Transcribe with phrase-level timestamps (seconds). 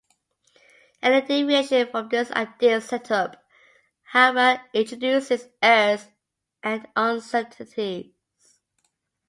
[1.03, 3.35] Any deviation from this ideal setup,
[4.01, 6.07] however, introduces errors
[6.63, 8.11] and uncertainties.